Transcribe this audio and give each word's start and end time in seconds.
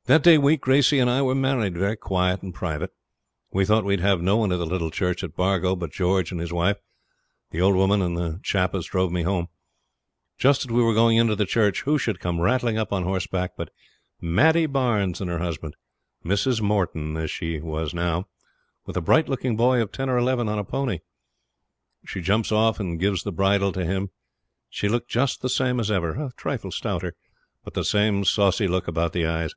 That 0.10 0.22
day 0.22 0.38
week 0.38 0.62
Gracey 0.62 0.98
and 0.98 1.10
I 1.10 1.20
were 1.20 1.34
married, 1.34 1.76
very 1.76 1.94
quiet 1.94 2.40
and 2.40 2.54
private. 2.54 2.90
We 3.52 3.66
thought 3.66 3.84
we'd 3.84 4.00
have 4.00 4.22
no 4.22 4.38
one 4.38 4.50
at 4.50 4.56
the 4.56 4.64
little 4.64 4.90
church 4.90 5.22
at 5.22 5.36
Bargo 5.36 5.76
but 5.76 5.92
George 5.92 6.32
and 6.32 6.40
his 6.40 6.54
wife, 6.54 6.78
the 7.50 7.60
old 7.60 7.76
woman, 7.76 8.00
and 8.00 8.16
the 8.16 8.40
chap 8.42 8.74
as 8.74 8.86
drove 8.86 9.12
me 9.12 9.24
home. 9.24 9.48
Just 10.38 10.62
as 10.64 10.70
we 10.72 10.82
were 10.82 10.94
going 10.94 11.18
into 11.18 11.36
the 11.36 11.44
church 11.44 11.82
who 11.82 11.98
should 11.98 12.18
come 12.18 12.40
rattling 12.40 12.78
up 12.78 12.94
on 12.94 13.02
horseback 13.04 13.52
but 13.58 13.68
Maddie 14.22 14.64
Barnes 14.66 15.20
and 15.20 15.28
her 15.28 15.38
husband 15.38 15.76
Mrs. 16.24 16.62
Moreton, 16.62 17.18
as 17.18 17.30
she 17.30 17.60
was 17.60 17.92
now, 17.92 18.24
with 18.86 18.96
a 18.96 19.02
bright 19.02 19.28
looking 19.28 19.54
boy 19.54 19.82
of 19.82 19.92
ten 19.92 20.08
or 20.08 20.16
eleven 20.16 20.48
on 20.48 20.58
a 20.58 20.64
pony. 20.64 21.00
She 22.06 22.22
jumps 22.22 22.50
off 22.50 22.80
and 22.80 22.98
gives 22.98 23.22
the 23.22 23.32
bridle 23.32 23.70
to 23.72 23.84
him. 23.84 24.08
She 24.70 24.88
looked 24.88 25.10
just 25.10 25.42
the 25.42 25.50
same 25.50 25.78
as 25.78 25.90
ever, 25.90 26.14
a 26.20 26.32
trifle 26.38 26.70
stouter, 26.70 27.14
but 27.62 27.74
the 27.74 27.84
same 27.84 28.24
saucy 28.24 28.66
look 28.66 28.88
about 28.88 29.12
the 29.12 29.26
eyes. 29.26 29.52